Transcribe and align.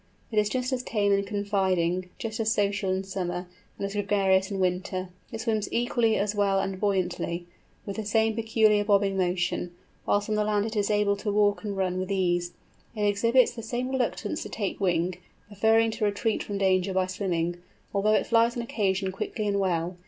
It 0.31 0.39
is 0.39 0.49
just 0.49 0.73
as 0.73 0.81
tame 0.81 1.11
and 1.11 1.27
confiding, 1.27 2.09
just 2.17 2.39
as 2.39 2.51
social 2.51 2.89
in 2.91 3.03
summer, 3.03 3.47
and 3.77 3.85
as 3.85 3.93
gregarious 3.93 4.49
in 4.49 4.59
winter. 4.59 5.09
It 5.31 5.41
swims 5.41 5.71
equally 5.71 6.17
as 6.17 6.33
well 6.33 6.59
and 6.59 6.79
buoyantly, 6.79 7.45
with 7.85 7.97
the 7.97 8.05
same 8.05 8.33
peculiar 8.33 8.83
bobbing 8.83 9.15
motion; 9.15 9.75
whilst 10.07 10.27
on 10.27 10.33
the 10.33 10.43
land 10.43 10.65
it 10.65 10.75
is 10.75 10.89
able 10.89 11.17
to 11.17 11.29
run 11.29 11.55
and 11.61 11.75
walk 11.77 11.99
with 11.99 12.11
ease. 12.11 12.53
It 12.95 13.05
exhibits 13.05 13.51
the 13.51 13.61
same 13.61 13.89
reluctance 13.89 14.41
to 14.41 14.49
take 14.49 14.79
wing, 14.79 15.17
preferring 15.47 15.91
to 15.91 16.05
retreat 16.05 16.41
from 16.41 16.57
danger 16.57 16.93
by 16.95 17.05
swimming, 17.05 17.57
although 17.93 18.13
it 18.13 18.25
flies 18.25 18.57
on 18.57 18.63
occasion 18.63 19.11
quickly 19.11 19.47
and 19.47 19.59
well. 19.59 19.97